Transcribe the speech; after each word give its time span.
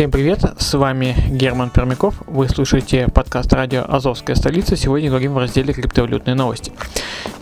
Всем 0.00 0.10
привет, 0.10 0.40
с 0.56 0.72
вами 0.72 1.14
Герман 1.28 1.68
Пермяков, 1.68 2.14
вы 2.26 2.48
слушаете 2.48 3.08
подкаст 3.08 3.52
радио 3.52 3.84
«Азовская 3.86 4.34
столица». 4.34 4.74
Сегодня 4.74 5.10
говорим 5.10 5.34
в 5.34 5.38
разделе 5.38 5.74
«Криптовалютные 5.74 6.34
новости». 6.34 6.72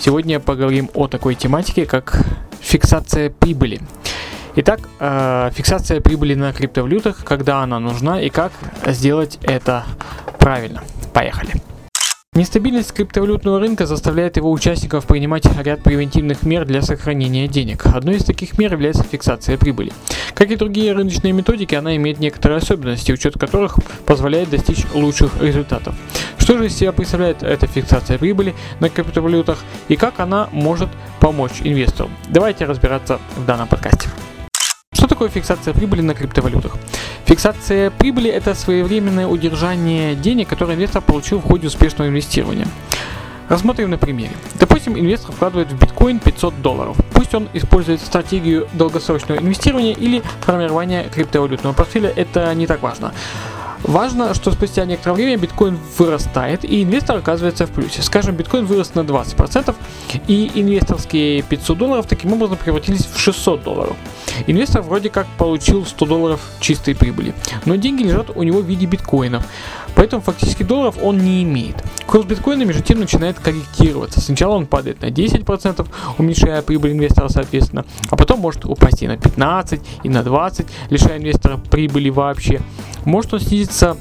Сегодня 0.00 0.40
поговорим 0.40 0.90
о 0.94 1.06
такой 1.06 1.36
тематике, 1.36 1.86
как 1.86 2.20
фиксация 2.60 3.30
прибыли. 3.30 3.80
Итак, 4.56 4.80
э, 4.98 5.50
фиксация 5.54 6.00
прибыли 6.00 6.34
на 6.34 6.52
криптовалютах, 6.52 7.22
когда 7.24 7.62
она 7.62 7.78
нужна 7.78 8.20
и 8.20 8.28
как 8.28 8.50
сделать 8.86 9.38
это 9.42 9.84
правильно. 10.40 10.82
Поехали. 11.14 11.52
Нестабильность 12.38 12.92
криптовалютного 12.92 13.58
рынка 13.58 13.84
заставляет 13.84 14.36
его 14.36 14.52
участников 14.52 15.08
принимать 15.08 15.42
ряд 15.60 15.82
превентивных 15.82 16.44
мер 16.44 16.64
для 16.64 16.82
сохранения 16.82 17.48
денег. 17.48 17.84
Одной 17.86 18.14
из 18.14 18.24
таких 18.24 18.56
мер 18.58 18.70
является 18.70 19.02
фиксация 19.02 19.58
прибыли. 19.58 19.92
Как 20.34 20.52
и 20.52 20.54
другие 20.54 20.92
рыночные 20.92 21.32
методики, 21.32 21.74
она 21.74 21.96
имеет 21.96 22.20
некоторые 22.20 22.58
особенности, 22.58 23.10
учет 23.10 23.36
которых 23.36 23.74
позволяет 24.06 24.50
достичь 24.50 24.84
лучших 24.94 25.42
результатов. 25.42 25.96
Что 26.38 26.58
же 26.58 26.66
из 26.66 26.76
себя 26.76 26.92
представляет 26.92 27.42
эта 27.42 27.66
фиксация 27.66 28.18
прибыли 28.18 28.54
на 28.78 28.88
криптовалютах 28.88 29.58
и 29.88 29.96
как 29.96 30.20
она 30.20 30.48
может 30.52 30.90
помочь 31.18 31.60
инвестору? 31.64 32.08
Давайте 32.28 32.66
разбираться 32.66 33.18
в 33.36 33.46
данном 33.46 33.66
подкасте. 33.66 34.08
Такое 35.08 35.30
фиксация 35.30 35.74
прибыли 35.74 36.02
на 36.02 36.14
криптовалютах? 36.14 36.76
Фиксация 37.24 37.90
прибыли– 37.90 38.30
это 38.30 38.54
своевременное 38.54 39.26
удержание 39.26 40.14
денег, 40.14 40.48
которые 40.48 40.76
инвестор 40.76 41.02
получил 41.02 41.38
в 41.38 41.44
ходе 41.44 41.66
успешного 41.66 42.08
инвестирования. 42.08 42.68
Рассмотрим 43.48 43.90
на 43.90 43.96
примере. 43.98 44.32
Допустим, 44.60 44.98
инвестор 44.98 45.32
вкладывает 45.32 45.72
в 45.72 45.78
биткоин 45.78 46.18
500 46.18 46.60
долларов. 46.60 46.96
Пусть 47.14 47.34
он 47.34 47.48
использует 47.54 48.00
стратегию 48.00 48.68
долгосрочного 48.74 49.38
инвестирования 49.38 49.94
или 49.94 50.22
формирования 50.40 51.04
криптовалютного 51.04 51.72
портфеля, 51.72 52.12
это 52.14 52.54
не 52.54 52.66
так 52.66 52.82
важно. 52.82 53.12
Важно, 53.84 54.34
что 54.34 54.50
спустя 54.50 54.84
некоторое 54.84 55.14
время 55.14 55.36
биткоин 55.38 55.78
вырастает, 55.96 56.64
и 56.64 56.82
инвестор 56.82 57.16
оказывается 57.16 57.66
в 57.66 57.70
плюсе. 57.70 58.02
Скажем, 58.02 58.36
биткоин 58.36 58.66
вырос 58.66 58.94
на 58.94 59.00
20%, 59.00 59.74
и 60.26 60.50
инвесторские 60.54 61.42
500 61.42 61.78
долларов 61.78 62.06
таким 62.06 62.32
образом 62.34 62.58
превратились 62.58 63.06
в 63.06 63.18
600 63.18 63.62
долларов. 63.62 63.96
Инвестор 64.46 64.82
вроде 64.82 65.10
как 65.10 65.26
получил 65.38 65.84
100 65.84 66.06
долларов 66.06 66.40
чистой 66.60 66.94
прибыли, 66.94 67.34
но 67.64 67.76
деньги 67.76 68.02
лежат 68.02 68.30
у 68.34 68.42
него 68.42 68.60
в 68.60 68.66
виде 68.66 68.86
биткоинов, 68.86 69.44
поэтому 69.94 70.22
фактически 70.22 70.62
долларов 70.62 70.96
он 71.02 71.18
не 71.18 71.42
имеет. 71.42 71.82
Курс 72.06 72.24
биткоина 72.24 72.62
между 72.62 72.82
тем 72.82 73.00
начинает 73.00 73.38
корректироваться. 73.38 74.20
Сначала 74.20 74.54
он 74.54 74.66
падает 74.66 75.02
на 75.02 75.06
10%, 75.06 75.86
уменьшая 76.18 76.62
прибыль 76.62 76.92
инвестора 76.92 77.28
соответственно, 77.28 77.84
а 78.10 78.16
потом 78.16 78.40
может 78.40 78.64
упасть 78.64 79.02
и 79.02 79.08
на 79.08 79.16
15, 79.16 79.80
и 80.04 80.08
на 80.08 80.22
20, 80.22 80.66
лишая 80.90 81.18
инвестора 81.18 81.56
прибыли 81.56 82.10
вообще. 82.10 82.60
Может 83.04 83.34
он 83.34 83.40
снизиться 83.40 83.96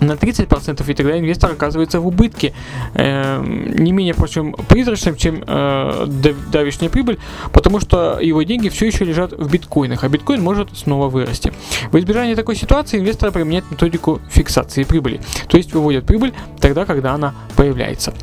на 0.00 0.12
30%, 0.12 0.90
и 0.90 0.94
тогда 0.94 1.18
инвестор 1.18 1.52
оказывается 1.52 2.00
в 2.00 2.06
убытке, 2.06 2.52
э, 2.94 3.42
не 3.44 3.92
менее, 3.92 4.14
впрочем, 4.14 4.54
призрачным, 4.68 5.16
чем 5.16 5.42
э, 5.46 6.06
давишняя 6.52 6.90
прибыль, 6.90 7.18
потому 7.52 7.80
что 7.80 8.18
его 8.20 8.42
деньги 8.42 8.68
все 8.68 8.86
еще 8.86 9.04
лежат 9.04 9.32
в 9.32 9.50
биткоинах, 9.50 10.04
а 10.04 10.08
биткоин 10.08 10.42
может 10.42 10.76
снова 10.76 11.08
вырасти. 11.08 11.52
В 11.90 11.98
избежание 11.98 12.36
такой 12.36 12.56
ситуации 12.56 12.98
инвестор 12.98 13.32
применяет 13.32 13.70
методику 13.70 14.20
фиксации 14.30 14.84
прибыли, 14.84 15.20
то 15.48 15.56
есть 15.56 15.72
выводит 15.72 16.06
прибыль 16.06 16.32
тогда, 16.60 16.84
когда 16.84 17.14
она 17.14 17.34
появляется. 17.56 18.14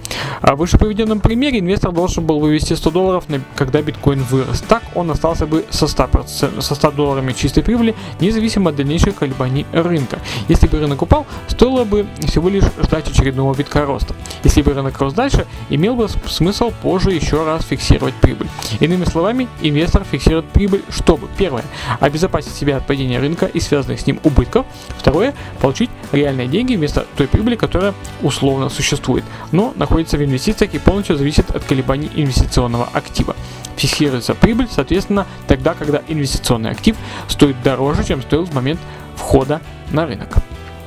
А 0.41 0.55
в 0.55 0.59
выше 0.59 0.77
приведенном 0.77 1.19
примере 1.19 1.59
инвестор 1.59 1.91
должен 1.91 2.25
был 2.25 2.39
вывести 2.39 2.73
100 2.73 2.91
долларов, 2.91 3.25
когда 3.55 3.81
биткоин 3.81 4.23
вырос. 4.23 4.61
Так 4.61 4.83
он 4.95 5.11
остался 5.11 5.45
бы 5.45 5.65
со 5.69 5.85
100%, 5.85 6.61
со 6.61 6.75
100 6.75 6.91
долларами 6.91 7.33
чистой 7.33 7.63
прибыли, 7.63 7.95
независимо 8.19 8.69
от 8.69 8.75
дальнейших 8.75 9.15
колебаний 9.15 9.65
рынка. 9.71 10.19
Если 10.47 10.67
бы 10.67 10.79
рынок 10.79 11.01
упал, 11.01 11.25
стоило 11.65 11.83
бы 11.83 12.05
всего 12.27 12.47
лишь 12.47 12.63
ждать 12.83 13.09
очередного 13.09 13.51
витка 13.55 13.87
роста. 13.87 14.13
Если 14.43 14.61
бы 14.61 14.71
рынок 14.73 14.99
рос 14.99 15.13
дальше, 15.13 15.47
имел 15.71 15.95
бы 15.95 16.07
смысл 16.27 16.71
позже 16.83 17.11
еще 17.11 17.43
раз 17.43 17.65
фиксировать 17.65 18.13
прибыль. 18.13 18.47
Иными 18.79 19.03
словами, 19.05 19.47
инвестор 19.63 20.03
фиксирует 20.03 20.45
прибыль, 20.45 20.83
чтобы, 20.89 21.27
первое, 21.39 21.63
обезопасить 21.99 22.53
себя 22.53 22.77
от 22.77 22.85
падения 22.85 23.17
рынка 23.17 23.47
и 23.47 23.59
связанных 23.59 23.99
с 23.99 24.05
ним 24.05 24.19
убытков, 24.23 24.67
второе, 24.99 25.33
получить 25.59 25.89
реальные 26.11 26.47
деньги 26.47 26.75
вместо 26.75 27.07
той 27.17 27.27
прибыли, 27.27 27.55
которая 27.55 27.95
условно 28.21 28.69
существует, 28.69 29.23
но 29.51 29.73
находится 29.75 30.17
в 30.17 30.23
инвестициях 30.23 30.75
и 30.75 30.77
полностью 30.77 31.17
зависит 31.17 31.49
от 31.49 31.63
колебаний 31.63 32.11
инвестиционного 32.13 32.87
актива. 32.93 33.35
Фиксируется 33.75 34.35
прибыль, 34.35 34.67
соответственно, 34.69 35.25
тогда, 35.47 35.73
когда 35.73 36.03
инвестиционный 36.07 36.69
актив 36.69 36.95
стоит 37.27 37.55
дороже, 37.63 38.03
чем 38.03 38.21
стоил 38.21 38.45
в 38.45 38.53
момент 38.53 38.79
входа 39.15 39.61
на 39.89 40.05
рынок. 40.05 40.37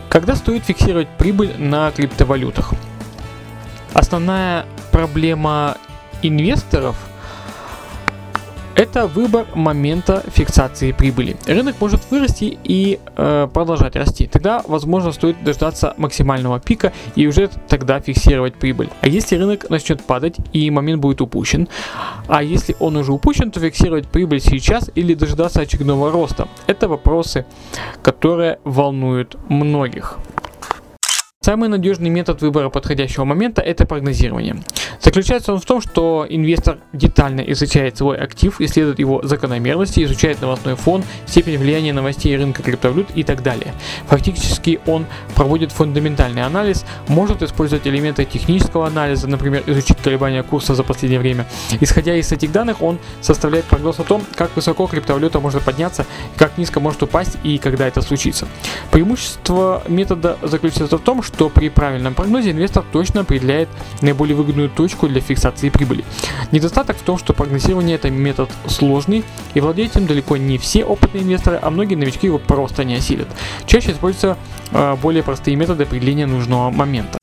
Когда 0.08 0.34
стоит 0.36 0.64
фиксировать 0.64 1.08
прибыль 1.18 1.54
на 1.58 1.90
криптовалютах? 1.90 2.72
Основная 3.92 4.66
проблема 4.90 5.76
инвесторов– 6.22 6.96
это 8.78 9.08
выбор 9.08 9.44
момента 9.54 10.22
фиксации 10.32 10.92
прибыли. 10.92 11.36
Рынок 11.46 11.74
может 11.80 12.00
вырасти 12.12 12.56
и 12.62 13.00
э, 13.16 13.48
продолжать 13.52 13.96
расти. 13.96 14.28
Тогда, 14.28 14.62
возможно, 14.68 15.10
стоит 15.10 15.42
дождаться 15.42 15.94
максимального 15.96 16.60
пика 16.60 16.92
и 17.16 17.26
уже 17.26 17.50
тогда 17.66 17.98
фиксировать 17.98 18.54
прибыль. 18.54 18.88
А 19.00 19.08
если 19.08 19.36
рынок 19.36 19.68
начнет 19.68 20.00
падать 20.04 20.36
и 20.52 20.70
момент 20.70 21.02
будет 21.02 21.20
упущен, 21.20 21.68
а 22.28 22.40
если 22.40 22.76
он 22.78 22.96
уже 22.96 23.12
упущен, 23.12 23.50
то 23.50 23.58
фиксировать 23.58 24.06
прибыль 24.06 24.40
сейчас 24.40 24.88
или 24.94 25.14
дождаться 25.14 25.60
очередного 25.60 26.12
роста. 26.12 26.46
Это 26.68 26.86
вопросы, 26.86 27.46
которые 28.02 28.60
волнуют 28.62 29.36
многих. 29.48 30.18
Самый 31.40 31.68
надежный 31.68 32.10
метод 32.10 32.42
выбора 32.42 32.68
подходящего 32.68 33.24
момента– 33.24 33.62
это 33.62 33.86
прогнозирование. 33.86 34.60
Заключается 35.00 35.52
он 35.52 35.60
в 35.60 35.64
том, 35.64 35.80
что 35.80 36.26
инвестор 36.28 36.78
детально 36.92 37.40
изучает 37.42 37.96
свой 37.96 38.18
актив, 38.18 38.60
исследует 38.60 38.98
его 38.98 39.20
закономерности, 39.22 40.02
изучает 40.02 40.42
новостной 40.42 40.74
фон, 40.74 41.04
степень 41.26 41.56
влияния 41.56 41.92
новостей 41.92 42.36
рынка 42.36 42.64
криптовалют 42.64 43.06
и 43.14 43.22
так 43.22 43.44
далее. 43.44 43.72
Фактически 44.08 44.80
он 44.86 45.06
проводит 45.36 45.70
фундаментальный 45.70 46.42
анализ, 46.42 46.84
может 47.06 47.40
использовать 47.40 47.86
элементы 47.86 48.24
технического 48.24 48.88
анализа, 48.88 49.28
например, 49.28 49.62
изучить 49.68 49.98
колебания 49.98 50.42
курса 50.42 50.74
за 50.74 50.82
последнее 50.82 51.20
время. 51.20 51.46
Исходя 51.80 52.16
из 52.16 52.32
этих 52.32 52.50
данных, 52.50 52.82
он 52.82 52.98
составляет 53.20 53.64
прогноз 53.66 54.00
о 54.00 54.04
том, 54.04 54.24
как 54.34 54.54
высоко 54.56 54.88
криптовалюта 54.88 55.38
может 55.38 55.62
подняться, 55.62 56.04
как 56.36 56.58
низко 56.58 56.80
может 56.80 57.00
упасть 57.04 57.38
и 57.44 57.58
когда 57.58 57.86
это 57.86 58.02
случится. 58.02 58.48
Преимущество 58.90 59.84
метода 59.86 60.36
заключается 60.42 60.98
в 60.98 61.02
том, 61.02 61.22
что 61.28 61.36
то 61.36 61.48
при 61.48 61.68
правильном 61.68 62.14
прогнозе 62.14 62.50
инвестор 62.50 62.84
точно 62.90 63.20
определяет 63.20 63.68
наиболее 64.00 64.34
выгодную 64.34 64.70
точку 64.70 65.08
для 65.08 65.20
фиксации 65.20 65.68
прибыли. 65.68 66.04
Недостаток 66.52 66.96
в 66.96 67.02
том, 67.02 67.18
что 67.18 67.32
прогнозирование 67.32 67.96
это 67.96 68.10
метод 68.10 68.50
сложный 68.66 69.24
и 69.54 69.60
владеют 69.60 69.96
им 69.96 70.06
далеко 70.06 70.36
не 70.36 70.58
все 70.58 70.84
опытные 70.84 71.22
инвесторы, 71.22 71.58
а 71.60 71.70
многие 71.70 71.96
новички 71.96 72.26
его 72.26 72.38
просто 72.38 72.84
не 72.84 72.96
осилят. 72.96 73.28
Чаще 73.66 73.92
используются 73.92 74.36
э, 74.72 74.96
более 75.02 75.22
простые 75.22 75.56
методы 75.56 75.84
определения 75.84 76.26
нужного 76.26 76.70
момента. 76.70 77.18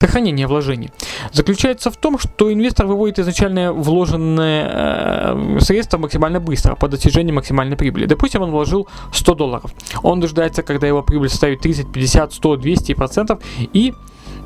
Сохранение 0.00 0.46
вложений 0.46 0.90
заключается 1.32 1.90
в 1.90 1.96
том, 1.96 2.18
что 2.18 2.52
инвестор 2.52 2.86
выводит 2.86 3.18
изначально 3.18 3.72
вложенные 3.72 4.70
э, 4.72 5.58
средства 5.60 5.98
максимально 5.98 6.40
быстро 6.40 6.74
по 6.74 6.88
достижению 6.88 7.34
максимальной 7.34 7.76
прибыли. 7.76 8.06
Допустим, 8.06 8.42
он 8.42 8.50
вложил 8.50 8.88
100 9.12 9.34
долларов. 9.34 9.72
Он 10.02 10.20
дожидается, 10.20 10.62
когда 10.62 10.86
его 10.86 11.02
прибыль 11.02 11.28
составит 11.28 11.60
30, 11.60 11.92
50, 11.92 12.32
100, 12.32 12.56
200 12.56 12.94
процентов 12.94 13.42
и 13.72 13.94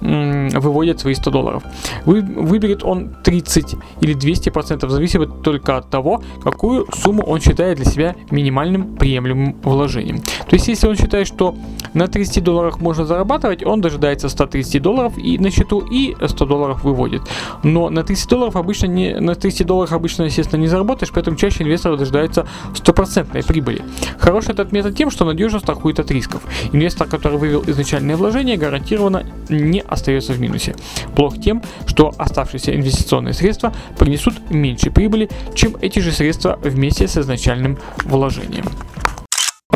выводит 0.00 1.00
свои 1.00 1.14
100 1.14 1.30
долларов. 1.30 1.62
Вы, 2.04 2.22
выберет 2.22 2.84
он 2.84 3.14
30 3.22 3.76
или 4.00 4.14
200 4.14 4.50
процентов, 4.50 4.90
зависит 4.90 5.42
только 5.42 5.76
от 5.76 5.90
того, 5.90 6.22
какую 6.42 6.86
сумму 6.92 7.22
он 7.22 7.40
считает 7.40 7.76
для 7.76 7.86
себя 7.86 8.16
минимальным 8.30 8.96
приемлемым 8.96 9.56
вложением. 9.62 10.20
То 10.48 10.56
есть, 10.56 10.68
если 10.68 10.88
он 10.88 10.96
считает, 10.96 11.26
что 11.26 11.54
на 11.94 12.08
30 12.08 12.42
долларах 12.42 12.80
можно 12.80 13.04
зарабатывать, 13.04 13.64
он 13.64 13.80
дожидается 13.80 14.28
130 14.28 14.82
долларов 14.82 15.18
и 15.18 15.38
на 15.38 15.50
счету 15.50 15.80
и 15.80 16.14
100 16.26 16.46
долларов 16.46 16.84
выводит. 16.84 17.22
Но 17.62 17.90
на 17.90 18.02
30 18.02 18.28
долларов 18.28 18.56
обычно 18.56 18.86
не, 18.86 19.18
на 19.20 19.34
30 19.34 19.66
долларов 19.66 19.92
обычно, 19.92 20.24
естественно, 20.24 20.60
не 20.60 20.68
заработаешь, 20.68 21.12
поэтому 21.12 21.36
чаще 21.36 21.64
инвестор 21.64 21.96
дожидается 21.96 22.46
стопроцентной 22.74 23.42
прибыли. 23.42 23.82
Хороший 24.18 24.52
этот 24.52 24.72
метод 24.72 24.96
тем, 24.96 25.10
что 25.10 25.24
надежно 25.24 25.58
страхует 25.58 26.00
от 26.00 26.10
рисков. 26.10 26.42
Инвестор, 26.72 27.06
который 27.06 27.38
вывел 27.38 27.64
изначальное 27.66 28.16
вложение, 28.16 28.56
гарантированно 28.56 29.24
не 29.48 29.83
остается 29.88 30.32
в 30.32 30.40
минусе. 30.40 30.74
Плох 31.14 31.40
тем, 31.40 31.62
что 31.86 32.12
оставшиеся 32.18 32.74
инвестиционные 32.74 33.34
средства 33.34 33.72
принесут 33.98 34.50
меньше 34.50 34.90
прибыли, 34.90 35.28
чем 35.54 35.76
эти 35.80 35.98
же 35.98 36.12
средства 36.12 36.58
вместе 36.62 37.08
с 37.08 37.16
изначальным 37.16 37.78
вложением. 38.04 38.64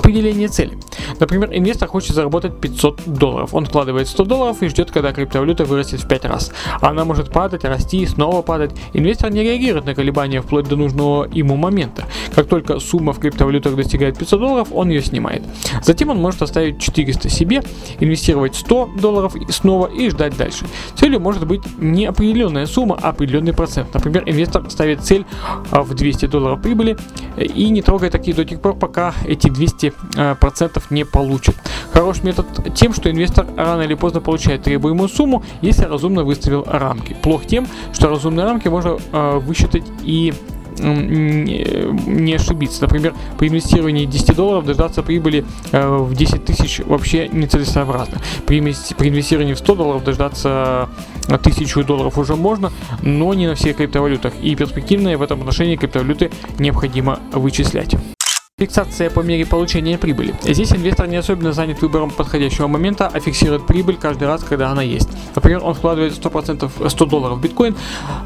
Определение 0.08 0.49
цели. 0.49 0.78
Например, 1.20 1.50
инвестор 1.52 1.87
хочет 1.87 2.14
заработать 2.14 2.58
500 2.62 3.02
долларов. 3.06 3.52
Он 3.52 3.66
вкладывает 3.66 4.08
100 4.08 4.25
долларов 4.25 4.62
и 4.62 4.69
ждет, 4.69 4.90
когда 4.90 5.12
криптовалюта 5.12 5.66
вырастет 5.66 6.00
в 6.00 6.08
5 6.08 6.25
раз. 6.25 6.50
Она 6.81 7.05
может 7.05 7.31
падать, 7.31 7.64
расти, 7.64 8.06
снова 8.06 8.40
падать. 8.40 8.70
Инвестор 8.94 9.31
не 9.31 9.43
реагирует 9.43 9.84
на 9.84 9.94
колебания 9.94 10.40
вплоть 10.40 10.66
до 10.66 10.76
нужного 10.76 11.28
ему 11.31 11.56
момента. 11.56 12.05
Как 12.34 12.49
только 12.49 12.78
сумма 12.78 13.12
в 13.12 13.19
криптовалютах 13.19 13.76
достигает 13.76 14.16
500 14.16 14.40
долларов, 14.40 14.69
он 14.72 14.88
ее 14.88 15.02
снимает. 15.02 15.43
Затем 15.82 16.08
он 16.08 16.16
может 16.16 16.40
оставить 16.40 16.81
400 16.81 17.28
себе, 17.28 17.62
инвестировать 18.00 18.56
100 18.56 18.93
долларов 18.99 19.34
снова 19.50 19.88
и 19.88 20.08
ждать 20.08 20.38
дальше. 20.38 20.64
Целью 20.94 21.20
может 21.20 21.46
быть 21.46 21.60
не 21.78 22.06
определенная 22.06 22.64
сумма, 22.64 22.99
а 23.02 23.10
определенный 23.10 23.52
процент. 23.52 23.93
Например, 23.93 24.22
инвестор 24.25 24.70
ставит 24.70 25.02
цель 25.02 25.26
а, 25.70 25.82
в 25.82 25.94
200 25.94 26.26
долларов 26.26 26.62
прибыли 26.62 26.96
и 27.37 27.69
не 27.69 27.82
трогает 27.82 28.12
такие 28.12 28.34
до 28.34 28.46
тех 28.46 28.62
пор, 28.62 28.75
пока 28.75 29.12
эти 29.26 29.50
200 29.50 29.87
э, 29.87 29.93
процентов 30.40 30.90
не 30.90 31.04
получит. 31.04 31.56
Хороший 31.92 32.24
метод 32.24 32.46
тем, 32.74 32.92
что 32.92 33.10
инвестор 33.10 33.46
рано 33.56 33.82
или 33.82 33.94
поздно 33.94 34.20
получает 34.20 34.62
требуемую 34.62 35.08
сумму, 35.08 35.42
если 35.62 35.84
разумно 35.84 36.24
выставил 36.24 36.64
рамки. 36.66 37.16
Плох 37.22 37.46
тем, 37.46 37.66
что 37.92 38.08
разумные 38.08 38.46
рамки 38.46 38.68
можно 38.68 38.98
э, 39.12 39.38
высчитать 39.38 39.84
и 40.02 40.32
не 40.80 42.34
ошибиться. 42.34 42.82
Например, 42.82 43.14
при 43.38 43.48
инвестировании 43.48 44.06
10 44.06 44.36
долларов 44.36 44.64
дождаться 44.64 45.02
прибыли 45.02 45.44
э, 45.72 45.88
в 45.88 46.14
10 46.14 46.44
тысяч 46.44 46.80
вообще 46.84 47.28
нецелесообразно. 47.28 48.20
При, 48.46 48.60
при 48.96 49.08
инвестировании 49.08 49.54
в 49.54 49.58
100 49.58 49.74
долларов 49.74 50.04
дождаться 50.04 50.88
1000 51.26 51.84
долларов 51.84 52.18
уже 52.18 52.36
можно, 52.36 52.72
но 53.02 53.34
не 53.34 53.46
на 53.46 53.54
всех 53.54 53.76
криптовалютах. 53.76 54.34
И 54.40 54.54
перспективные 54.54 55.16
в 55.16 55.22
этом 55.22 55.40
отношении 55.40 55.76
криптовалюты 55.76 56.30
необходимо 56.58 57.18
вычислять. 57.32 57.96
Фиксация 58.58 59.08
по 59.08 59.20
мере 59.20 59.46
получения 59.46 59.96
прибыли. 59.99 60.34
Здесь 60.43 60.72
инвестор 60.72 61.06
не 61.06 61.14
особенно 61.14 61.52
занят 61.52 61.81
выбором 61.81 62.10
подходящего 62.10 62.66
момента, 62.66 63.06
а 63.06 63.20
фиксирует 63.20 63.69
прибыль 63.69 63.96
каждый 63.96 64.26
раз, 64.26 64.43
когда 64.43 64.70
она 64.70 64.82
есть. 64.82 65.08
Например, 65.37 65.62
он 65.62 65.75
вкладывает 65.75 66.12
100%, 66.12 66.88
100 66.88 67.06
долларов 67.06 67.38
в 67.38 67.40
биткоин, 67.40 67.76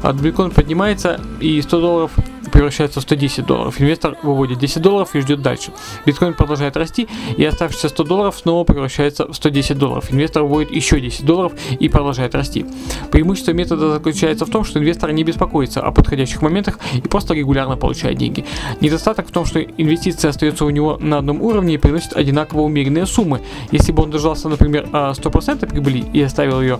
а 0.01 0.11
биткоин 0.11 0.49
поднимается 0.49 1.21
и 1.39 1.61
100 1.61 1.79
долларов 1.79 2.11
превращается 2.51 2.99
в 2.99 3.03
110 3.03 3.45
долларов. 3.45 3.79
Инвестор 3.79 4.17
выводит 4.23 4.59
10 4.59 4.81
долларов 4.81 5.15
и 5.15 5.19
ждет 5.19 5.41
дальше. 5.41 5.71
Биткоин 6.05 6.33
продолжает 6.33 6.77
расти, 6.77 7.07
и 7.37 7.43
оставшиеся 7.43 7.89
100 7.89 8.03
долларов 8.03 8.37
снова 8.37 8.63
превращается 8.63 9.27
в 9.27 9.33
110 9.33 9.77
долларов. 9.77 10.11
Инвестор 10.11 10.43
выводит 10.43 10.71
еще 10.71 10.99
10 10.99 11.25
долларов 11.25 11.53
и 11.79 11.89
продолжает 11.89 12.35
расти. 12.35 12.65
Преимущество 13.11 13.51
метода 13.51 13.91
заключается 13.93 14.45
в 14.45 14.49
том, 14.49 14.63
что 14.63 14.79
инвестор 14.79 15.11
не 15.11 15.23
беспокоится 15.23 15.81
о 15.81 15.91
подходящих 15.91 16.41
моментах 16.41 16.79
и 16.93 17.01
просто 17.01 17.33
регулярно 17.33 17.77
получает 17.77 18.17
деньги. 18.17 18.45
Недостаток 18.81 19.27
в 19.27 19.31
том, 19.31 19.45
что 19.45 19.61
инвестиция 19.61 20.29
остается 20.29 20.65
у 20.65 20.69
него 20.69 20.97
на 20.99 21.19
одном 21.19 21.41
уровне 21.41 21.75
и 21.75 21.77
приносит 21.77 22.13
одинаково 22.13 22.61
умеренные 22.61 23.05
суммы. 23.05 23.41
Если 23.71 23.91
бы 23.91 24.03
он 24.03 24.11
дождался, 24.11 24.49
например, 24.49 24.87
100% 24.91 25.69
прибыли 25.69 26.05
и 26.13 26.21
оставил 26.21 26.61
ее, 26.61 26.79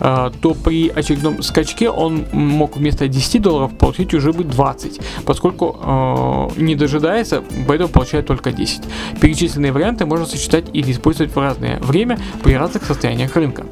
а, 0.00 0.30
то 0.40 0.54
при 0.54 0.88
очередном 0.88 1.42
скачке 1.42 1.90
он 1.90 2.24
мог 2.32 2.76
вместо 2.76 3.08
10 3.08 3.42
долларов 3.42 3.76
получить 3.76 4.14
уже 4.14 4.32
бы 4.32 4.44
20 4.44 4.97
поскольку 5.24 5.78
э, 5.80 6.60
не 6.60 6.74
дожидается, 6.74 7.42
поэтому 7.66 7.88
получает 7.88 8.26
только 8.26 8.52
10. 8.52 8.82
Перечисленные 9.20 9.72
варианты 9.72 10.06
можно 10.06 10.26
сочетать 10.26 10.66
или 10.72 10.92
использовать 10.92 11.34
в 11.34 11.38
разное 11.38 11.78
время 11.80 12.18
при 12.42 12.54
разных 12.54 12.84
состояниях 12.84 13.36
рынка. 13.36 13.66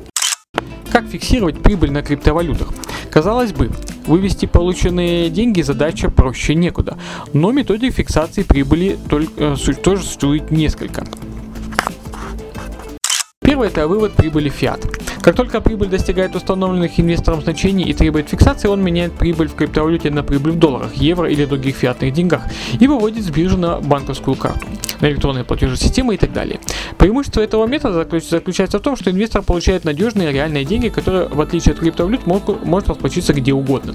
Как 0.91 1.07
фиксировать 1.07 1.63
прибыль 1.63 1.91
на 1.91 2.03
криптовалютах? 2.03 2.69
Казалось 3.11 3.53
бы, 3.53 3.71
вывести 4.07 4.47
полученные 4.47 5.31
деньги 5.31 5.63
задача 5.63 6.11
проще 6.11 6.55
некуда, 6.55 6.99
но 7.33 7.53
методик 7.53 7.95
фиксации 7.95 8.43
прибыли 8.43 8.99
только, 9.09 9.33
э, 9.37 9.75
тоже 9.83 10.03
существует 10.03 10.51
несколько. 10.51 11.07
Первое– 13.41 13.69
это 13.69 13.87
вывод 13.87 14.13
прибыли 14.15 14.49
фиат. 14.49 14.81
Как 15.27 15.35
только 15.35 15.61
прибыль 15.61 15.89
достигает 15.89 16.37
установленных 16.37 17.01
инвестором 17.01 17.43
значений 17.43 17.83
и 17.83 17.93
требует 17.93 18.29
фиксации, 18.29 18.69
он 18.69 18.81
меняет 18.81 19.13
прибыль 19.13 19.49
в 19.49 19.57
криптовалюте 19.57 20.09
на 20.09 20.23
прибыль 20.23 20.53
в 20.53 20.59
долларах, 20.61 20.95
евро 20.95 21.29
или 21.29 21.45
других 21.47 21.75
фиатных 21.75 22.13
деньгах 22.13 22.43
и 22.79 22.87
выводит 22.87 23.25
с 23.25 23.31
биржи 23.31 23.57
на 23.57 23.81
банковскую 23.81 24.37
карту 24.37 24.69
на 25.01 25.07
электронные 25.07 25.45
платежные 25.45 25.79
системы 25.79 26.15
и 26.15 26.19
так 26.19 26.33
далее. 26.33 26.61
Преимущество 26.99 27.41
этого 27.41 27.67
метода 27.67 28.07
заключается 28.21 28.79
в 28.79 28.83
том, 28.83 28.97
что 28.97 29.11
инвестор 29.11 29.43
получает 29.43 29.85
надежные 29.85 30.33
реальные 30.33 30.65
деньги, 30.65 30.89
которые, 30.89 31.29
в 31.29 31.41
отличие 31.41 31.75
от 31.75 31.81
криптовалют, 31.81 32.27
могут, 32.27 32.65
может 32.65 32.89
расплатиться 32.89 33.33
где 33.33 33.53
угодно. 33.53 33.95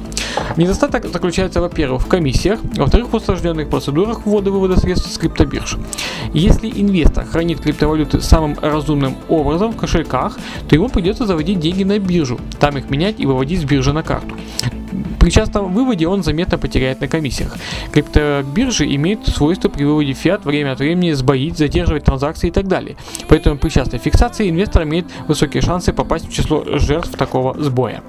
Недостаток 0.57 1.05
заключается, 1.05 1.61
во-первых, 1.61 2.03
в 2.03 2.07
комиссиях, 2.07 2.59
во-вторых, 2.75 3.09
в 3.09 3.15
усложненных 3.15 3.69
процедурах 3.69 4.25
ввода-вывода 4.25 4.79
средств 4.79 5.11
с 5.11 5.17
криптобирж. 5.17 5.77
Если 6.33 6.69
инвестор 6.69 7.25
хранит 7.25 7.61
криптовалюты 7.61 8.21
самым 8.21 8.57
разумным 8.61 9.15
образом 9.29 9.71
в 9.71 9.77
кошельках, 9.77 10.37
то 10.67 10.75
ему 10.75 10.89
придется 10.89 11.25
заводить 11.25 11.59
деньги 11.59 11.83
на 11.83 11.99
биржу, 11.99 12.39
там 12.59 12.77
их 12.77 12.89
менять 12.89 13.19
и 13.19 13.25
выводить 13.25 13.61
с 13.61 13.63
биржи 13.63 13.93
на 13.93 14.03
карту. 14.03 14.35
При 15.21 15.29
частом 15.29 15.71
выводе 15.71 16.07
он 16.07 16.23
заметно 16.23 16.57
потеряет 16.57 16.99
на 16.99 17.07
комиссиях. 17.07 17.55
Криптобиржи 17.91 18.85
имеют 18.95 19.27
свойство 19.27 19.69
при 19.69 19.83
выводе 19.83 20.13
фиат 20.13 20.45
время 20.45 20.71
от 20.71 20.79
времени 20.79 21.11
сбоить, 21.11 21.59
задерживать 21.59 22.05
транзакции 22.05 22.47
и 22.47 22.51
так 22.51 22.67
далее. 22.67 22.97
Поэтому 23.27 23.59
при 23.59 23.69
частой 23.69 23.99
фиксации 23.99 24.49
инвестор 24.49 24.81
имеет 24.81 25.05
высокие 25.27 25.61
шансы 25.61 25.93
попасть 25.93 26.27
в 26.27 26.33
число 26.33 26.63
жертв 26.79 27.15
такого 27.15 27.55
сбоя. 27.61 28.01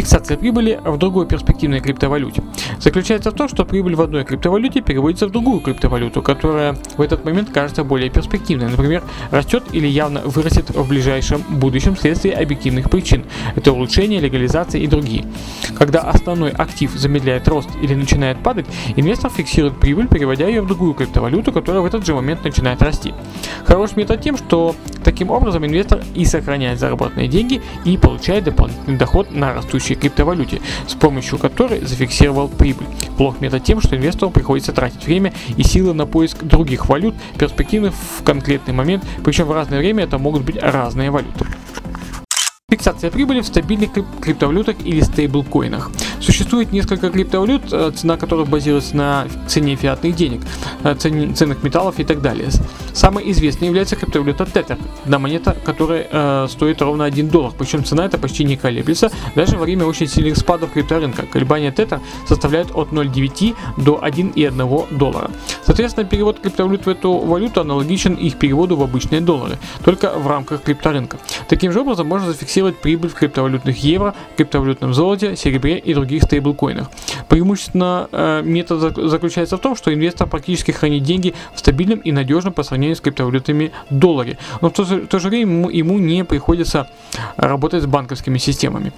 Фиксация 0.00 0.38
прибыли 0.38 0.80
в 0.82 0.96
другой 0.96 1.26
перспективной 1.26 1.80
криптовалюте 1.80 2.42
заключается 2.80 3.30
в 3.30 3.34
том, 3.34 3.48
что 3.48 3.64
прибыль 3.64 3.94
в 3.94 4.00
одной 4.00 4.24
криптовалюте 4.24 4.80
переводится 4.80 5.26
в 5.26 5.30
другую 5.30 5.60
криптовалюту, 5.60 6.22
которая 6.22 6.76
в 6.96 7.02
этот 7.02 7.24
момент 7.24 7.50
кажется 7.50 7.84
более 7.84 8.10
перспективной. 8.10 8.68
Например, 8.68 9.02
растет 9.30 9.64
или 9.72 9.86
явно 9.86 10.20
вырастет 10.22 10.70
в 10.70 10.88
ближайшем 10.88 11.42
будущем 11.48 11.94
вследствие 11.94 12.34
объективных 12.34 12.90
причин. 12.90 13.24
Это 13.56 13.72
улучшение, 13.72 14.20
легализация 14.20 14.80
и 14.80 14.86
другие. 14.86 15.26
Когда 15.76 16.00
основной 16.00 16.50
актив 16.50 16.90
замедляет 16.92 17.46
рост 17.48 17.68
или 17.82 17.94
начинает 17.94 18.42
падать, 18.42 18.66
инвестор 18.96 19.30
фиксирует 19.30 19.78
прибыль, 19.78 20.08
переводя 20.08 20.48
ее 20.48 20.62
в 20.62 20.66
другую 20.66 20.94
криптовалюту, 20.94 21.52
которая 21.52 21.82
в 21.82 21.86
этот 21.86 22.06
же 22.06 22.14
момент 22.14 22.44
начинает 22.44 22.82
расти. 22.82 23.12
Хороший 23.64 23.98
метод 23.98 24.22
тем, 24.22 24.36
что 24.36 24.74
таким 25.20 25.32
образом 25.32 25.66
инвестор 25.66 26.00
и 26.14 26.24
сохраняет 26.24 26.78
заработанные 26.78 27.28
деньги 27.28 27.60
и 27.84 27.98
получает 27.98 28.44
дополнительный 28.44 28.96
доход 28.96 29.30
на 29.30 29.52
растущий 29.52 29.80
текущей 29.80 29.94
криптовалюте, 29.94 30.60
с 30.86 30.94
помощью 30.94 31.38
которой 31.38 31.80
зафиксировал 31.80 32.48
прибыль. 32.48 32.86
Плох 33.18 33.38
метод 33.40 33.62
тем, 33.62 33.82
что 33.82 33.96
инвестору 33.96 34.30
приходится 34.30 34.72
тратить 34.72 35.04
время 35.04 35.34
и 35.58 35.62
силы 35.62 35.92
на 35.92 36.06
поиск 36.06 36.42
других 36.42 36.88
валют, 36.88 37.14
перспективных 37.38 37.92
в 37.94 38.22
конкретный 38.22 38.72
момент, 38.72 39.04
причем 39.22 39.44
в 39.44 39.52
разное 39.52 39.78
время 39.78 40.04
это 40.04 40.18
могут 40.18 40.42
быть 40.42 40.56
разные 40.56 41.10
валюты. 41.10 41.44
Фиксация 42.70 43.10
прибыли 43.10 43.40
в 43.40 43.46
стабильных 43.46 43.90
криптовалютах 44.20 44.76
или 44.84 45.00
стейблкоинах. 45.00 45.90
Существует 46.20 46.70
несколько 46.70 47.10
криптовалют, 47.10 47.62
э, 47.72 47.90
цена 47.96 48.16
которых 48.16 48.48
базируется 48.48 48.96
на 48.96 49.26
цене 49.48 49.74
фиатных 49.74 50.14
денег, 50.14 50.42
э, 50.84 50.94
цене, 50.94 51.34
ценных 51.34 51.64
металлов 51.64 51.98
и 51.98 52.04
так 52.04 52.22
далее. 52.22 52.48
Самой 52.92 53.28
известной 53.32 53.68
является 53.68 53.96
криптовалюта 53.96 54.44
Tether, 54.44 54.78
одна 55.04 55.18
монета, 55.18 55.56
которая 55.64 56.06
э, 56.10 56.46
стоит 56.48 56.80
ровно 56.80 57.04
1 57.04 57.28
доллар, 57.28 57.52
причем 57.58 57.84
цена 57.84 58.04
эта 58.04 58.18
почти 58.18 58.44
не 58.44 58.56
колеблется, 58.56 59.10
даже 59.34 59.56
во 59.56 59.64
время 59.64 59.86
очень 59.86 60.06
сильных 60.06 60.36
спадов 60.36 60.72
крипторынка. 60.72 61.22
Колебания 61.22 61.72
Tether 61.72 62.00
составляют 62.28 62.70
от 62.72 62.92
0,9 62.92 63.56
до 63.78 63.98
1,1 64.00 64.96
доллара. 64.96 65.30
Соответственно, 65.64 66.06
перевод 66.06 66.38
криптовалют 66.40 66.86
в 66.86 66.88
эту 66.88 67.18
валюту 67.18 67.62
аналогичен 67.62 68.14
их 68.14 68.36
переводу 68.36 68.76
в 68.76 68.82
обычные 68.82 69.20
доллары, 69.20 69.58
только 69.84 70.10
в 70.10 70.28
рамках 70.28 70.62
крипторынка. 70.62 71.18
Таким 71.48 71.72
же 71.72 71.80
образом 71.80 72.06
можно 72.06 72.28
зафиксировать 72.28 72.59
прибыль 72.68 73.10
в 73.10 73.14
криптовалютных 73.14 73.76
евро, 73.78 74.14
криптовалютном 74.36 74.94
золоте, 74.94 75.36
серебре 75.36 75.78
и 75.78 75.94
других 75.94 76.22
стейблкоинах. 76.22 76.90
Преимущественно 77.28 78.08
э, 78.12 78.42
метод 78.42 78.96
заключается 78.96 79.56
в 79.56 79.60
том, 79.60 79.76
что 79.76 79.92
инвестор 79.92 80.28
практически 80.28 80.70
хранит 80.70 81.02
деньги 81.02 81.34
в 81.54 81.58
стабильном 81.58 82.00
и 82.00 82.12
надежном 82.12 82.52
по 82.52 82.62
сравнению 82.62 82.96
с 82.96 83.00
криптовалютами 83.00 83.72
долларе, 83.90 84.38
но 84.60 84.70
в 84.70 84.72
то, 84.72 84.84
в 84.84 85.06
то 85.06 85.18
же 85.18 85.28
время 85.28 85.52
ему, 85.52 85.70
ему 85.70 85.98
не 85.98 86.24
приходится 86.24 86.88
работать 87.36 87.82
с 87.82 87.86
банковскими 87.86 88.38
системами. 88.38 88.92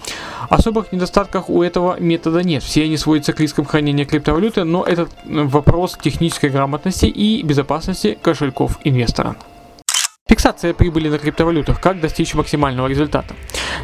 Особых 0.48 0.92
недостатков 0.92 1.44
у 1.48 1.62
этого 1.62 1.98
метода 2.00 2.42
нет, 2.42 2.62
все 2.62 2.84
они 2.84 2.96
сводятся 2.96 3.32
к 3.32 3.40
рискам 3.40 3.64
хранения 3.64 4.04
криптовалюты, 4.04 4.64
но 4.64 4.84
это 4.84 5.08
вопрос 5.24 5.98
технической 6.02 6.50
грамотности 6.50 7.06
и 7.06 7.42
безопасности 7.42 8.18
кошельков 8.22 8.78
инвестора. 8.84 9.36
Фиксация 10.32 10.72
прибыли 10.72 11.10
на 11.10 11.18
криптовалютах. 11.18 11.78
Как 11.78 12.00
достичь 12.00 12.32
максимального 12.32 12.86
результата? 12.86 13.34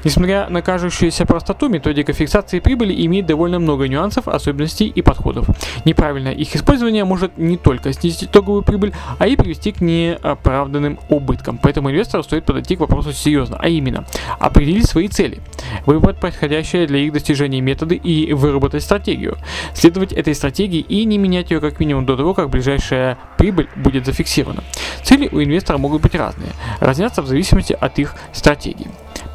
Несмотря 0.02 0.48
на 0.48 0.62
кажущуюся 0.62 1.26
простоту, 1.26 1.68
методика 1.68 2.14
фиксации 2.14 2.60
прибыли 2.60 3.04
имеет 3.04 3.26
довольно 3.26 3.58
много 3.58 3.86
нюансов, 3.86 4.28
особенностей 4.28 4.86
и 4.86 5.02
подходов. 5.02 5.46
Неправильное 5.84 6.32
их 6.32 6.56
использование 6.56 7.04
может 7.04 7.36
не 7.36 7.58
только 7.58 7.92
снизить 7.92 8.24
итоговую 8.24 8.62
прибыль, 8.62 8.94
а 9.18 9.26
и 9.26 9.36
привести 9.36 9.72
к 9.72 9.82
неоправданным 9.82 10.98
убыткам. 11.10 11.58
Поэтому 11.62 11.90
инвестору 11.90 12.22
стоит 12.22 12.46
подойти 12.46 12.76
к 12.76 12.80
вопросу 12.80 13.12
серьезно, 13.12 13.58
а 13.60 13.68
именно 13.68 14.06
определить 14.38 14.88
свои 14.88 15.08
цели, 15.08 15.42
выбрать 15.84 16.18
подходящие 16.18 16.86
для 16.86 17.00
их 17.00 17.12
достижения 17.12 17.60
методы 17.60 17.96
и 17.96 18.32
выработать 18.32 18.82
стратегию. 18.82 19.36
Следовать 19.74 20.14
этой 20.14 20.34
стратегии 20.34 20.80
и 20.80 21.04
не 21.04 21.18
менять 21.18 21.50
ее 21.50 21.60
как 21.60 21.78
минимум 21.78 22.06
до 22.06 22.16
того, 22.16 22.32
как 22.32 22.48
ближайшая 22.48 23.18
прибыль 23.36 23.68
будет 23.76 24.06
зафиксирована. 24.06 24.62
Цели 25.02 25.28
у 25.30 25.42
инвестора 25.42 25.76
могут 25.78 26.02
быть 26.02 26.14
разные 26.14 26.37
разные, 26.38 26.52
разнятся 26.80 27.22
в 27.22 27.26
зависимости 27.26 27.76
от 27.78 27.98
их 27.98 28.14
стратегии. 28.32 28.88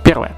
Первое. 0.04 0.34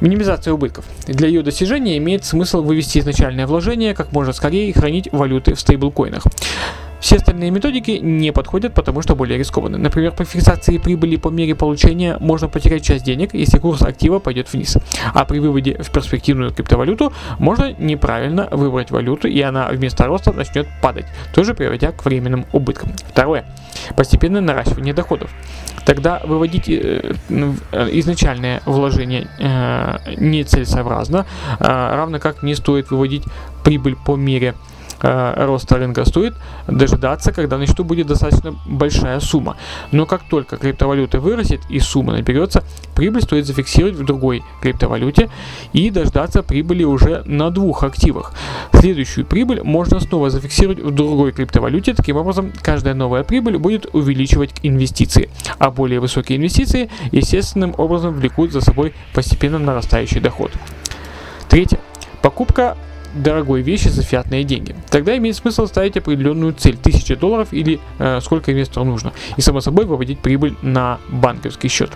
Минимизация 0.00 0.52
убытков. 0.52 0.84
Для 1.06 1.28
ее 1.28 1.42
достижения 1.42 1.96
имеет 1.96 2.24
смысл 2.24 2.62
вывести 2.62 2.98
изначальное 2.98 3.46
вложение 3.46 3.94
как 3.94 4.12
можно 4.12 4.32
скорее 4.32 4.68
и 4.68 4.72
хранить 4.72 5.08
валюты 5.10 5.54
в 5.54 5.60
стейблкоинах. 5.60 6.24
Все 7.06 7.18
остальные 7.18 7.52
методики 7.52 8.00
не 8.02 8.32
подходят, 8.32 8.74
потому 8.74 9.00
что 9.00 9.14
более 9.14 9.38
рискованы. 9.38 9.78
Например, 9.78 10.10
по 10.10 10.24
фиксации 10.24 10.78
прибыли 10.78 11.14
по 11.14 11.28
мере 11.28 11.54
получения 11.54 12.16
можно 12.18 12.48
потерять 12.48 12.82
часть 12.82 13.04
денег, 13.04 13.32
если 13.32 13.58
курс 13.58 13.82
актива 13.82 14.18
пойдет 14.18 14.52
вниз. 14.52 14.76
А 15.14 15.24
при 15.24 15.38
выводе 15.38 15.80
в 15.80 15.88
перспективную 15.92 16.52
криптовалюту 16.52 17.12
можно 17.38 17.72
неправильно 17.78 18.48
выбрать 18.50 18.90
валюту, 18.90 19.28
и 19.28 19.40
она 19.40 19.68
вместо 19.68 20.04
роста 20.06 20.32
начнет 20.32 20.66
падать, 20.82 21.06
тоже 21.32 21.54
приводя 21.54 21.92
к 21.92 22.04
временным 22.04 22.44
убыткам. 22.52 22.90
Второе. 23.08 23.44
Постепенное 23.94 24.40
наращивание 24.40 24.92
доходов. 24.92 25.30
Тогда 25.84 26.20
выводить 26.24 26.68
э, 26.68 27.12
изначальное 27.28 28.62
вложение 28.66 29.28
э, 29.38 30.16
нецелесообразно, 30.16 31.24
э, 31.60 31.64
равно 31.94 32.18
как 32.18 32.42
не 32.42 32.56
стоит 32.56 32.90
выводить 32.90 33.22
прибыль 33.62 33.94
по 33.94 34.16
мере 34.16 34.56
роста 35.06 35.76
рынка 35.76 36.04
стоит 36.04 36.34
дожидаться, 36.66 37.32
когда 37.32 37.58
на 37.58 37.66
счету 37.66 37.84
будет 37.84 38.06
достаточно 38.06 38.54
большая 38.66 39.20
сумма. 39.20 39.56
Но 39.92 40.06
как 40.06 40.22
только 40.24 40.56
криптовалюта 40.56 41.20
вырастет 41.20 41.60
и 41.68 41.80
сумма 41.80 42.14
наберется, 42.14 42.64
прибыль 42.94 43.22
стоит 43.22 43.46
зафиксировать 43.46 43.94
в 43.94 44.04
другой 44.04 44.42
криптовалюте 44.60 45.30
и 45.72 45.90
дождаться 45.90 46.42
прибыли 46.42 46.84
уже 46.84 47.22
на 47.26 47.50
двух 47.50 47.84
активах. 47.84 48.32
Следующую 48.72 49.26
прибыль 49.26 49.62
можно 49.62 50.00
снова 50.00 50.30
зафиксировать 50.30 50.80
в 50.80 50.90
другой 50.90 51.32
криптовалюте. 51.32 51.94
Таким 51.94 52.16
образом, 52.16 52.52
каждая 52.60 52.94
новая 52.94 53.22
прибыль 53.22 53.58
будет 53.58 53.86
увеличивать 53.94 54.50
инвестиции, 54.62 55.30
а 55.58 55.70
более 55.70 56.00
высокие 56.00 56.38
инвестиции 56.38 56.90
естественным 57.12 57.74
образом 57.78 58.14
влекут 58.14 58.52
за 58.52 58.60
собой 58.60 58.94
постепенно 59.14 59.58
нарастающий 59.58 60.20
доход. 60.20 60.52
Третье. 61.48 61.78
Покупка 62.22 62.76
дорогой 63.14 63.62
вещи 63.62 63.88
за 63.88 64.02
фиатные 64.02 64.44
деньги. 64.44 64.74
Тогда 64.90 65.16
имеет 65.16 65.36
смысл 65.36 65.66
ставить 65.66 65.96
определенную 65.96 66.52
цель 66.54 66.74
1000 66.74 67.16
долларов 67.16 67.48
или 67.52 67.80
э, 67.98 68.20
сколько 68.20 68.52
инвестору 68.52 68.84
нужно. 68.84 69.12
И 69.36 69.40
само 69.40 69.60
собой 69.60 69.86
выводить 69.86 70.18
прибыль 70.18 70.54
на 70.62 70.98
банковский 71.08 71.68
счет. 71.68 71.90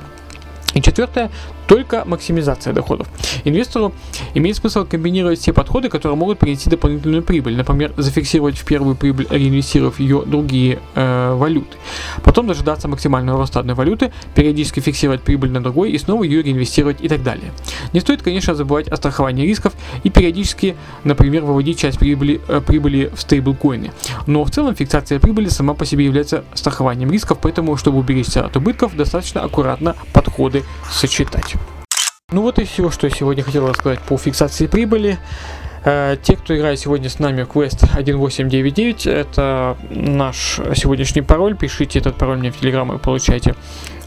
И 0.74 0.80
четвертое, 0.80 1.30
только 1.70 2.02
максимизация 2.04 2.72
доходов. 2.72 3.06
Инвестору 3.44 3.92
имеет 4.34 4.56
смысл 4.56 4.84
комбинировать 4.84 5.38
все 5.38 5.52
подходы, 5.52 5.88
которые 5.88 6.16
могут 6.16 6.40
принести 6.40 6.68
дополнительную 6.68 7.22
прибыль. 7.22 7.56
Например, 7.56 7.92
зафиксировать 7.96 8.58
в 8.58 8.64
первую 8.64 8.96
прибыль, 8.96 9.28
реинвестировав 9.30 10.00
ее 10.00 10.24
другие 10.26 10.80
э, 10.96 11.32
валюты. 11.34 11.76
Потом 12.24 12.48
дожидаться 12.48 12.88
максимального 12.88 13.38
роста 13.38 13.60
одной 13.60 13.76
валюты, 13.76 14.12
периодически 14.34 14.80
фиксировать 14.80 15.22
прибыль 15.22 15.52
на 15.52 15.62
другой 15.62 15.92
и 15.92 15.98
снова 15.98 16.24
ее 16.24 16.42
реинвестировать 16.42 17.00
и 17.02 17.08
так 17.08 17.22
далее. 17.22 17.52
Не 17.92 18.00
стоит, 18.00 18.20
конечно, 18.20 18.56
забывать 18.56 18.88
о 18.88 18.96
страховании 18.96 19.46
рисков 19.46 19.72
и 20.02 20.10
периодически, 20.10 20.74
например, 21.04 21.44
выводить 21.44 21.78
часть 21.78 22.00
прибыли, 22.00 22.40
э, 22.48 22.60
прибыли 22.66 23.12
в 23.14 23.20
стейблкоины. 23.20 23.92
Но 24.26 24.42
в 24.42 24.50
целом 24.50 24.74
фиксация 24.74 25.20
прибыли 25.20 25.48
сама 25.48 25.74
по 25.74 25.86
себе 25.86 26.04
является 26.04 26.42
страхованием 26.54 27.12
рисков, 27.12 27.38
поэтому, 27.40 27.76
чтобы 27.76 27.98
уберечься 27.98 28.44
от 28.44 28.56
убытков, 28.56 28.96
достаточно 28.96 29.44
аккуратно 29.44 29.94
подходы 30.12 30.64
сочетать. 30.90 31.59
Ну 32.32 32.42
вот 32.42 32.58
и 32.58 32.64
все, 32.64 32.90
что 32.90 33.06
я 33.06 33.12
сегодня 33.12 33.42
хотел 33.42 33.68
рассказать 33.68 34.00
по 34.00 34.16
фиксации 34.16 34.66
прибыли. 34.66 35.18
Э, 35.84 36.16
те, 36.22 36.36
кто 36.36 36.56
играет 36.56 36.78
сегодня 36.78 37.08
с 37.08 37.18
нами 37.18 37.42
Quest 37.42 37.84
1899, 37.84 39.06
это 39.06 39.76
наш 39.90 40.60
сегодняшний 40.76 41.22
пароль. 41.22 41.56
Пишите 41.56 41.98
этот 41.98 42.16
пароль 42.16 42.38
мне 42.38 42.50
в 42.50 42.60
Telegram 42.60 42.94
и 42.94 42.98
получайте 42.98 43.54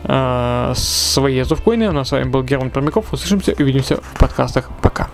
э, 0.04 0.74
свои 0.76 1.40
азовкоины. 1.40 1.90
У 1.90 1.92
нас 1.92 2.10
с 2.10 2.12
вами 2.12 2.30
был 2.30 2.44
Герман 2.44 2.70
Пермяков. 2.70 3.12
Услышимся, 3.12 3.54
увидимся 3.58 3.98
в 3.98 4.18
подкастах. 4.18 4.70
Пока. 4.82 5.10